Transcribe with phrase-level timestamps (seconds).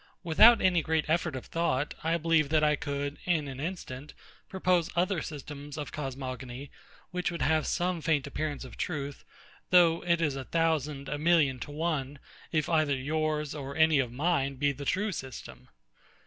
[0.23, 4.15] Without any great effort of thought, I believe that I could, in an instant,
[4.49, 6.71] propose other systems of cosmogony,
[7.11, 9.23] which would have some faint appearance of truth,
[9.69, 12.17] though it is a thousand, a million to one,
[12.51, 15.69] if either yours or any one of mine be the true system.